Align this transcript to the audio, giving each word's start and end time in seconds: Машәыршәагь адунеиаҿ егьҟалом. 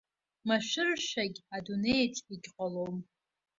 Машәыршәагь 0.47 1.39
адунеиаҿ 1.55 2.15
егьҟалом. 2.31 2.95